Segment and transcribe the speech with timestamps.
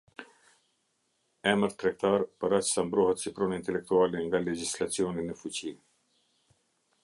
[1.51, 5.79] Emër tregtar për aq sa mbrohet si pronë intelektuale nga legjislacioni në fuqi.